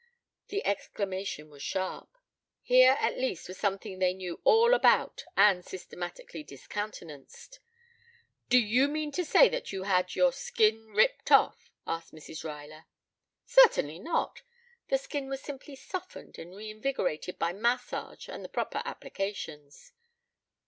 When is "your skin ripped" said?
10.15-11.31